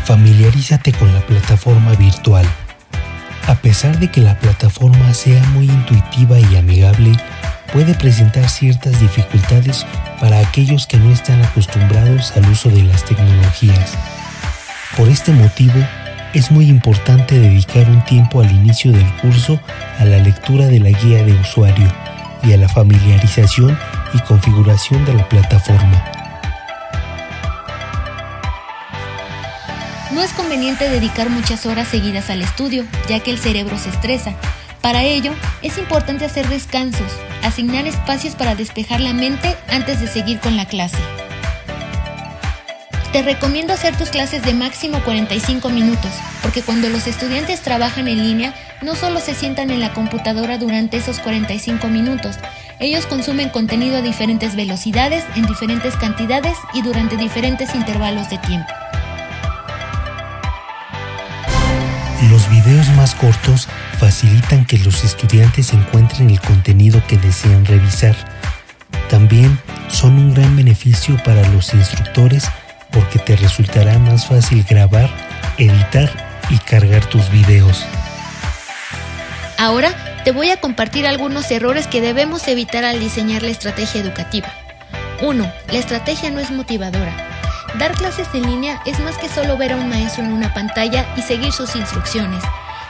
familiarízate 0.05 0.91
con 0.91 1.11
la 1.13 1.21
plataforma 1.21 1.95
virtual. 1.95 2.45
A 3.65 3.67
pesar 3.67 3.99
de 3.99 4.11
que 4.11 4.21
la 4.21 4.37
plataforma 4.37 5.11
sea 5.15 5.43
muy 5.45 5.65
intuitiva 5.65 6.37
y 6.39 6.55
amigable, 6.55 7.13
puede 7.73 7.95
presentar 7.95 8.47
ciertas 8.47 9.01
dificultades 9.01 9.87
para 10.19 10.37
aquellos 10.37 10.85
que 10.85 10.97
no 10.99 11.11
están 11.11 11.41
acostumbrados 11.41 12.37
al 12.37 12.47
uso 12.47 12.69
de 12.69 12.83
las 12.83 13.03
tecnologías. 13.05 13.97
Por 14.95 15.09
este 15.09 15.31
motivo, 15.31 15.73
es 16.35 16.51
muy 16.51 16.69
importante 16.69 17.39
dedicar 17.39 17.89
un 17.89 18.05
tiempo 18.05 18.39
al 18.39 18.51
inicio 18.51 18.91
del 18.91 19.11
curso 19.15 19.59
a 19.97 20.05
la 20.05 20.19
lectura 20.19 20.67
de 20.67 20.79
la 20.79 20.91
guía 20.91 21.23
de 21.23 21.33
usuario 21.33 21.91
y 22.43 22.53
a 22.53 22.57
la 22.57 22.69
familiarización 22.69 23.75
y 24.13 24.19
configuración 24.19 25.03
de 25.05 25.15
la 25.15 25.27
plataforma. 25.27 26.24
No 30.15 30.21
es 30.21 30.31
conveniente 30.31 30.87
dedicar 30.87 31.29
muchas 31.29 31.65
horas 31.65 31.89
seguidas 31.89 32.29
al 32.29 32.41
estudio, 32.41 32.85
ya 33.09 33.19
que 33.19 33.31
el 33.31 33.37
cerebro 33.37 33.77
se 33.77 33.89
estresa. 33.89 34.33
Para 34.79 35.03
ello, 35.03 35.33
es 35.61 35.77
importante 35.77 36.23
hacer 36.23 36.47
descansos, 36.47 37.11
asignar 37.43 37.85
espacios 37.85 38.33
para 38.33 38.55
despejar 38.55 39.01
la 39.01 39.11
mente 39.11 39.57
antes 39.67 39.99
de 39.99 40.07
seguir 40.07 40.39
con 40.39 40.55
la 40.55 40.67
clase. 40.67 40.95
Te 43.11 43.23
recomiendo 43.23 43.73
hacer 43.73 43.97
tus 43.97 44.09
clases 44.09 44.41
de 44.43 44.53
máximo 44.53 45.03
45 45.03 45.67
minutos, 45.67 46.11
porque 46.41 46.61
cuando 46.61 46.87
los 46.87 47.07
estudiantes 47.07 47.59
trabajan 47.59 48.07
en 48.07 48.23
línea, 48.23 48.55
no 48.81 48.95
solo 48.95 49.19
se 49.19 49.35
sientan 49.35 49.69
en 49.69 49.81
la 49.81 49.91
computadora 49.91 50.57
durante 50.57 50.95
esos 50.95 51.19
45 51.19 51.89
minutos, 51.89 52.37
ellos 52.79 53.05
consumen 53.05 53.49
contenido 53.49 53.97
a 53.97 54.01
diferentes 54.01 54.55
velocidades, 54.55 55.25
en 55.35 55.45
diferentes 55.45 55.97
cantidades 55.97 56.55
y 56.73 56.83
durante 56.83 57.17
diferentes 57.17 57.75
intervalos 57.75 58.29
de 58.29 58.37
tiempo. 58.37 58.84
Los 62.23 62.49
videos 62.49 62.87
más 62.95 63.13
cortos 63.13 63.67
facilitan 63.99 64.65
que 64.65 64.77
los 64.79 65.03
estudiantes 65.03 65.73
encuentren 65.73 66.29
el 66.29 66.39
contenido 66.39 67.05
que 67.07 67.17
desean 67.17 67.65
revisar. 67.65 68.15
También 69.09 69.59
son 69.89 70.13
un 70.13 70.33
gran 70.33 70.55
beneficio 70.55 71.21
para 71.23 71.47
los 71.49 71.73
instructores 71.73 72.49
porque 72.91 73.19
te 73.19 73.35
resultará 73.35 73.99
más 73.99 74.27
fácil 74.27 74.65
grabar, 74.67 75.09
editar 75.57 76.09
y 76.49 76.57
cargar 76.57 77.05
tus 77.05 77.29
videos. 77.29 77.85
Ahora 79.57 79.91
te 80.23 80.31
voy 80.31 80.49
a 80.49 80.59
compartir 80.59 81.05
algunos 81.05 81.51
errores 81.51 81.87
que 81.87 82.01
debemos 82.01 82.47
evitar 82.47 82.85
al 82.85 82.99
diseñar 82.99 83.43
la 83.43 83.49
estrategia 83.49 84.01
educativa. 84.01 84.51
1. 85.21 85.51
La 85.71 85.77
estrategia 85.77 86.31
no 86.31 86.39
es 86.39 86.49
motivadora. 86.51 87.24
Dar 87.79 87.91
clases 87.93 88.29
en 88.33 88.43
línea 88.43 88.81
es 88.85 88.99
más 88.99 89.17
que 89.17 89.27
solo 89.27 89.57
ver 89.57 89.73
a 89.73 89.75
un 89.75 89.89
maestro 89.89 90.23
en 90.23 90.31
una 90.31 90.53
pantalla 90.53 91.05
y 91.17 91.21
seguir 91.21 91.51
sus 91.51 91.75
instrucciones. 91.75 92.41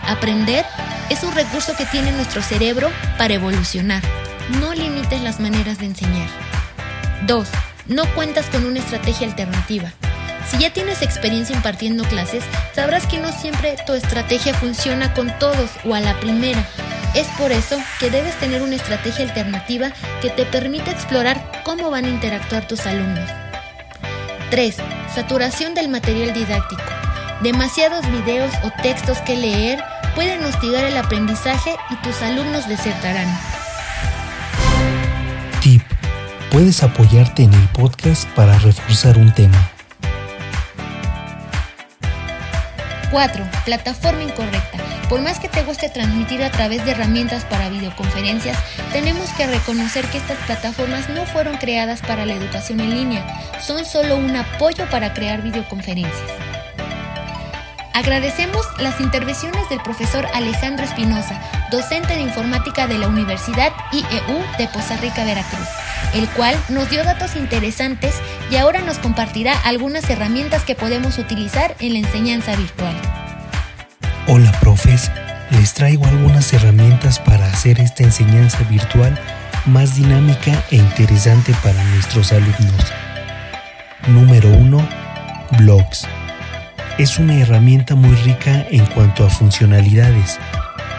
Aprender 0.05 0.63
es 1.09 1.23
un 1.23 1.33
recurso 1.33 1.73
que 1.75 1.87
tiene 1.87 2.11
nuestro 2.11 2.43
cerebro 2.43 2.91
para 3.17 3.33
evolucionar. 3.33 4.03
No 4.59 4.75
limites 4.75 5.21
las 5.21 5.39
maneras 5.39 5.79
de 5.79 5.87
enseñar. 5.87 6.27
2. 7.25 7.47
No 7.87 8.05
cuentas 8.13 8.45
con 8.47 8.63
una 8.63 8.77
estrategia 8.77 9.27
alternativa. 9.27 9.91
Si 10.51 10.59
ya 10.59 10.71
tienes 10.71 11.01
experiencia 11.01 11.55
impartiendo 11.55 12.03
clases, 12.03 12.43
sabrás 12.75 13.07
que 13.07 13.17
no 13.17 13.31
siempre 13.31 13.77
tu 13.87 13.93
estrategia 13.93 14.53
funciona 14.53 15.15
con 15.15 15.31
todos 15.39 15.71
o 15.83 15.95
a 15.95 15.99
la 15.99 16.19
primera. 16.19 16.63
Es 17.15 17.25
por 17.39 17.51
eso 17.51 17.79
que 17.99 18.11
debes 18.11 18.35
tener 18.39 18.61
una 18.61 18.75
estrategia 18.75 19.25
alternativa 19.25 19.89
que 20.21 20.29
te 20.29 20.45
permita 20.45 20.91
explorar 20.91 21.63
cómo 21.63 21.89
van 21.89 22.05
a 22.05 22.09
interactuar 22.09 22.67
tus 22.67 22.85
alumnos. 22.85 23.44
3. 24.49 24.77
Saturación 25.13 25.73
del 25.73 25.89
material 25.89 26.33
didáctico. 26.33 26.83
Demasiados 27.41 28.09
videos 28.11 28.51
o 28.63 28.71
textos 28.81 29.19
que 29.19 29.35
leer 29.35 29.83
pueden 30.15 30.43
hostigar 30.43 30.85
el 30.85 30.97
aprendizaje 30.97 31.75
y 31.89 31.95
tus 31.97 32.21
alumnos 32.21 32.67
desertarán. 32.67 33.27
Tip. 35.61 35.81
Puedes 36.51 36.83
apoyarte 36.83 37.43
en 37.43 37.53
el 37.53 37.67
podcast 37.69 38.27
para 38.29 38.57
reforzar 38.59 39.17
un 39.17 39.33
tema. 39.33 39.71
4. 43.11 43.43
Plataforma 43.65 44.23
incorrecta. 44.23 44.94
Por 45.09 45.21
más 45.21 45.39
que 45.39 45.49
te 45.49 45.61
guste 45.61 45.89
transmitir 45.89 46.43
a 46.43 46.49
través 46.49 46.83
de 46.83 46.91
herramientas 46.91 47.45
para 47.45 47.69
videoconferencias, 47.69 48.57
tenemos 48.91 49.29
que 49.37 49.45
reconocer 49.45 50.05
que 50.05 50.17
estas 50.17 50.37
plataformas 50.45 51.09
no 51.09 51.25
fueron 51.27 51.57
creadas 51.57 52.01
para 52.01 52.25
la 52.25 52.33
educación 52.33 52.79
en 52.79 52.89
línea, 52.89 53.23
son 53.61 53.85
solo 53.85 54.15
un 54.15 54.35
apoyo 54.35 54.89
para 54.89 55.13
crear 55.13 55.43
videoconferencias. 55.43 56.31
Agradecemos 57.93 58.65
las 58.79 58.99
intervenciones 58.99 59.69
del 59.69 59.79
profesor 59.79 60.25
Alejandro 60.33 60.83
Espinosa, 60.83 61.39
docente 61.71 62.15
de 62.15 62.21
informática 62.21 62.87
de 62.87 62.97
la 62.97 63.07
Universidad 63.07 63.71
IEU 63.93 64.43
de 64.57 64.67
Poza 64.67 64.97
Rica, 64.97 65.23
Veracruz, 65.23 65.67
el 66.13 66.27
cual 66.29 66.55
nos 66.69 66.89
dio 66.89 67.03
datos 67.03 67.35
interesantes 67.35 68.15
y 68.51 68.57
ahora 68.57 68.81
nos 68.81 68.97
compartirá 68.97 69.53
algunas 69.63 70.09
herramientas 70.09 70.63
que 70.63 70.75
podemos 70.75 71.19
utilizar 71.19 71.75
en 71.79 71.93
la 71.93 71.99
enseñanza 71.99 72.55
virtual. 72.55 72.95
Les 75.51 75.73
traigo 75.73 76.05
algunas 76.05 76.51
herramientas 76.53 77.19
para 77.19 77.45
hacer 77.47 77.79
esta 77.79 78.03
enseñanza 78.03 78.59
virtual 78.69 79.19
más 79.65 79.95
dinámica 79.95 80.63
e 80.71 80.77
interesante 80.77 81.53
para 81.63 81.83
nuestros 81.85 82.31
alumnos. 82.31 82.93
Número 84.07 84.49
1. 84.49 84.87
Blogs 85.59 86.07
es 86.97 87.19
una 87.19 87.35
herramienta 87.35 87.95
muy 87.95 88.15
rica 88.15 88.65
en 88.71 88.85
cuanto 88.85 89.25
a 89.25 89.29
funcionalidades. 89.29 90.39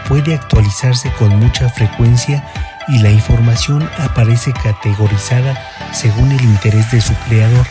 Puede 0.07 0.35
actualizarse 0.35 1.11
con 1.13 1.37
mucha 1.39 1.69
frecuencia 1.69 2.43
y 2.87 2.99
la 2.99 3.09
información 3.09 3.89
aparece 3.97 4.53
categorizada 4.53 5.57
según 5.91 6.31
el 6.31 6.41
interés 6.41 6.91
de 6.91 7.01
su 7.01 7.13
creador. 7.27 7.65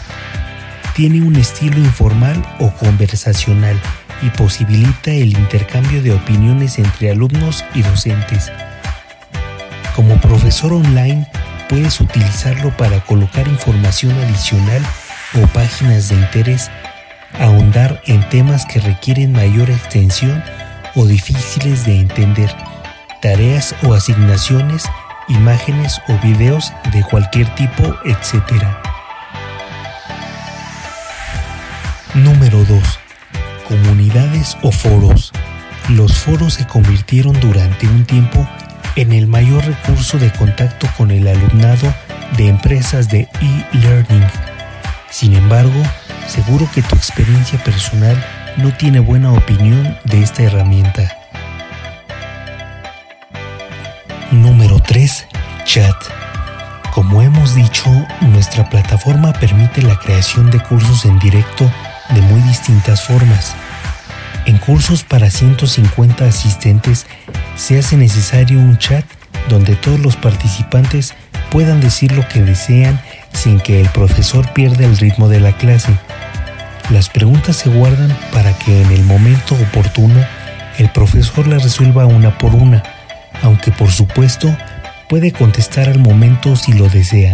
Tiene 0.94 1.22
un 1.22 1.36
estilo 1.36 1.78
informal 1.78 2.42
o 2.58 2.70
conversacional 2.72 3.80
y 4.22 4.30
posibilita 4.30 5.10
el 5.10 5.36
intercambio 5.36 6.02
de 6.02 6.12
opiniones 6.12 6.78
entre 6.78 7.10
alumnos 7.10 7.64
y 7.74 7.82
docentes. 7.82 8.52
Como 9.94 10.20
profesor 10.20 10.72
online, 10.72 11.26
puedes 11.68 12.00
utilizarlo 12.00 12.76
para 12.76 13.00
colocar 13.00 13.46
información 13.48 14.12
adicional 14.18 14.82
o 15.34 15.46
páginas 15.48 16.08
de 16.08 16.16
interés 16.16 16.70
ahondar 17.38 18.00
en 18.06 18.26
temas 18.28 18.66
que 18.66 18.80
requieren 18.80 19.32
mayor 19.32 19.70
extensión 19.70 20.42
o 20.94 21.04
difíciles 21.06 21.84
de 21.84 22.00
entender, 22.00 22.54
tareas 23.20 23.74
o 23.82 23.94
asignaciones, 23.94 24.84
imágenes 25.28 26.00
o 26.08 26.18
videos 26.18 26.72
de 26.92 27.02
cualquier 27.02 27.54
tipo, 27.54 27.82
etc. 28.04 28.64
Número 32.14 32.64
2. 32.64 33.05
Comunidades 33.68 34.56
o 34.62 34.70
foros. 34.70 35.32
Los 35.88 36.18
foros 36.18 36.54
se 36.54 36.66
convirtieron 36.66 37.38
durante 37.40 37.86
un 37.86 38.04
tiempo 38.04 38.48
en 38.96 39.12
el 39.12 39.26
mayor 39.26 39.64
recurso 39.64 40.18
de 40.18 40.30
contacto 40.32 40.88
con 40.96 41.10
el 41.10 41.28
alumnado 41.28 41.92
de 42.36 42.48
empresas 42.48 43.08
de 43.08 43.28
e-learning. 43.40 44.26
Sin 45.10 45.34
embargo, 45.34 45.82
Seguro 46.26 46.68
que 46.74 46.82
tu 46.82 46.96
experiencia 46.96 47.62
personal 47.62 48.16
no 48.56 48.72
tiene 48.76 48.98
buena 48.98 49.32
opinión 49.32 49.96
de 50.04 50.22
esta 50.22 50.42
herramienta. 50.42 51.16
Número 54.32 54.80
3. 54.80 55.26
Chat. 55.64 55.94
Como 56.92 57.22
hemos 57.22 57.54
dicho, 57.54 57.88
nuestra 58.22 58.68
plataforma 58.68 59.32
permite 59.34 59.82
la 59.82 59.98
creación 59.98 60.50
de 60.50 60.58
cursos 60.60 61.04
en 61.04 61.18
directo 61.20 61.70
de 62.10 62.20
muy 62.22 62.40
distintas 62.42 63.02
formas. 63.02 63.54
En 64.46 64.58
cursos 64.58 65.02
para 65.02 65.30
150 65.30 66.24
asistentes 66.24 67.06
se 67.56 67.78
hace 67.78 67.96
necesario 67.96 68.58
un 68.58 68.78
chat 68.78 69.04
donde 69.48 69.74
todos 69.76 70.00
los 70.00 70.16
participantes 70.16 71.14
puedan 71.50 71.80
decir 71.80 72.12
lo 72.12 72.26
que 72.28 72.42
desean 72.42 73.00
sin 73.32 73.60
que 73.60 73.80
el 73.80 73.88
profesor 73.88 74.52
pierda 74.52 74.84
el 74.84 74.96
ritmo 74.96 75.28
de 75.28 75.40
la 75.40 75.52
clase. 75.52 75.92
Las 76.90 77.08
preguntas 77.08 77.56
se 77.56 77.68
guardan 77.68 78.16
para 78.32 78.52
que 78.58 78.82
en 78.82 78.92
el 78.92 79.02
momento 79.02 79.54
oportuno 79.54 80.24
el 80.78 80.90
profesor 80.90 81.46
las 81.46 81.62
resuelva 81.62 82.06
una 82.06 82.38
por 82.38 82.54
una, 82.54 82.82
aunque 83.42 83.72
por 83.72 83.90
supuesto 83.90 84.54
puede 85.08 85.32
contestar 85.32 85.88
al 85.88 85.98
momento 85.98 86.54
si 86.56 86.72
lo 86.72 86.88
desea. 86.88 87.32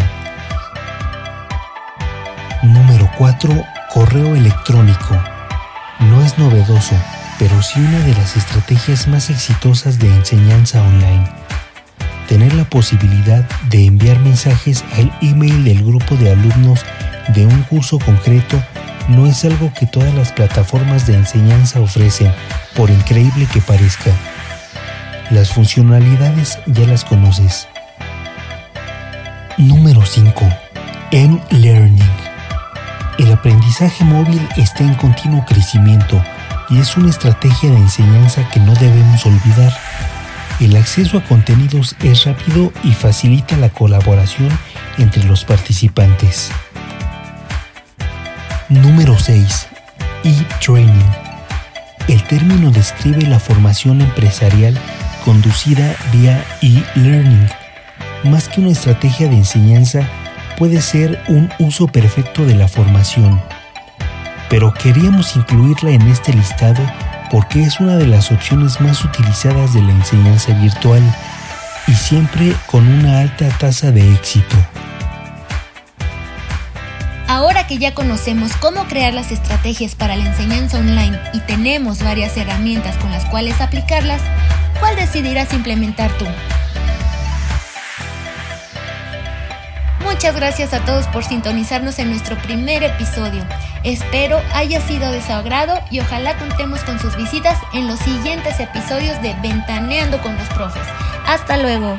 Número 2.62 3.10
4. 3.18 3.71
Correo 3.92 4.34
electrónico. 4.34 5.22
No 6.00 6.22
es 6.22 6.38
novedoso, 6.38 6.94
pero 7.38 7.62
sí 7.62 7.78
una 7.78 7.98
de 7.98 8.14
las 8.14 8.38
estrategias 8.38 9.06
más 9.06 9.28
exitosas 9.28 9.98
de 9.98 10.06
enseñanza 10.06 10.80
online. 10.80 11.28
Tener 12.26 12.54
la 12.54 12.64
posibilidad 12.64 13.46
de 13.68 13.84
enviar 13.84 14.18
mensajes 14.20 14.82
al 14.94 15.12
email 15.20 15.62
del 15.64 15.84
grupo 15.84 16.14
de 16.14 16.32
alumnos 16.32 16.80
de 17.34 17.44
un 17.44 17.64
curso 17.64 17.98
concreto 17.98 18.62
no 19.08 19.26
es 19.26 19.44
algo 19.44 19.70
que 19.78 19.86
todas 19.86 20.14
las 20.14 20.32
plataformas 20.32 21.06
de 21.06 21.12
enseñanza 21.12 21.78
ofrecen, 21.78 22.32
por 22.74 22.88
increíble 22.88 23.46
que 23.52 23.60
parezca. 23.60 24.10
Las 25.28 25.52
funcionalidades 25.52 26.58
ya 26.64 26.86
las 26.86 27.04
conoces. 27.04 27.68
Número 29.58 30.06
5. 30.06 30.48
M-Learning. 31.10 32.21
El 33.22 33.30
aprendizaje 33.30 34.02
móvil 34.02 34.48
está 34.56 34.82
en 34.82 34.94
continuo 34.94 35.44
crecimiento 35.46 36.20
y 36.68 36.80
es 36.80 36.96
una 36.96 37.08
estrategia 37.08 37.70
de 37.70 37.76
enseñanza 37.76 38.48
que 38.48 38.58
no 38.58 38.74
debemos 38.74 39.24
olvidar. 39.24 39.72
El 40.58 40.74
acceso 40.74 41.18
a 41.18 41.24
contenidos 41.24 41.94
es 42.02 42.24
rápido 42.24 42.72
y 42.82 42.90
facilita 42.90 43.56
la 43.58 43.68
colaboración 43.68 44.48
entre 44.98 45.22
los 45.22 45.44
participantes. 45.44 46.50
Número 48.68 49.16
6. 49.16 49.68
E-Training. 50.24 51.10
El 52.08 52.24
término 52.24 52.72
describe 52.72 53.22
la 53.28 53.38
formación 53.38 54.00
empresarial 54.00 54.76
conducida 55.24 55.94
vía 56.12 56.44
e-learning. 56.60 57.48
Más 58.24 58.48
que 58.48 58.60
una 58.60 58.72
estrategia 58.72 59.28
de 59.28 59.36
enseñanza, 59.36 60.08
puede 60.56 60.80
ser 60.82 61.22
un 61.28 61.50
uso 61.58 61.86
perfecto 61.86 62.44
de 62.44 62.54
la 62.54 62.68
formación. 62.68 63.40
Pero 64.48 64.72
queríamos 64.74 65.36
incluirla 65.36 65.90
en 65.90 66.02
este 66.02 66.32
listado 66.32 66.82
porque 67.30 67.62
es 67.62 67.80
una 67.80 67.96
de 67.96 68.06
las 68.06 68.30
opciones 68.30 68.80
más 68.80 69.04
utilizadas 69.04 69.72
de 69.72 69.80
la 69.82 69.92
enseñanza 69.92 70.52
virtual 70.52 71.02
y 71.86 71.92
siempre 71.94 72.52
con 72.66 72.86
una 72.86 73.20
alta 73.20 73.48
tasa 73.58 73.90
de 73.90 74.12
éxito. 74.12 74.56
Ahora 77.26 77.66
que 77.66 77.78
ya 77.78 77.94
conocemos 77.94 78.52
cómo 78.58 78.84
crear 78.88 79.14
las 79.14 79.32
estrategias 79.32 79.94
para 79.94 80.16
la 80.16 80.26
enseñanza 80.26 80.78
online 80.78 81.18
y 81.32 81.40
tenemos 81.40 82.02
varias 82.02 82.36
herramientas 82.36 82.96
con 82.98 83.10
las 83.10 83.24
cuales 83.24 83.62
aplicarlas, 83.62 84.20
¿cuál 84.80 84.96
decidirás 84.96 85.54
implementar 85.54 86.10
tú? 86.18 86.26
Muchas 90.12 90.36
gracias 90.36 90.74
a 90.74 90.84
todos 90.84 91.06
por 91.06 91.24
sintonizarnos 91.24 91.98
en 91.98 92.10
nuestro 92.10 92.36
primer 92.36 92.82
episodio. 92.82 93.42
Espero 93.82 94.42
haya 94.52 94.78
sido 94.82 95.10
de 95.10 95.22
su 95.22 95.32
agrado 95.32 95.80
y 95.90 96.00
ojalá 96.00 96.36
contemos 96.36 96.84
con 96.84 97.00
sus 97.00 97.16
visitas 97.16 97.58
en 97.72 97.88
los 97.88 97.98
siguientes 97.98 98.60
episodios 98.60 99.20
de 99.22 99.34
Ventaneando 99.40 100.20
con 100.20 100.36
los 100.36 100.48
Profes. 100.50 100.86
Hasta 101.26 101.56
luego. 101.56 101.96